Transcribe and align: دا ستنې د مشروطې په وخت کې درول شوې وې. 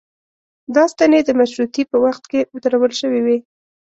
دا 0.75 0.83
ستنې 0.93 1.19
د 1.25 1.29
مشروطې 1.39 1.83
په 1.91 1.97
وخت 2.05 2.23
کې 2.31 2.39
درول 2.63 2.91
شوې 3.01 3.21
وې. 3.25 3.37